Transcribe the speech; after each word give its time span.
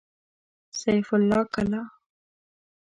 سيف 0.81 1.07
الله 1.19 1.41
کلا 1.53 1.81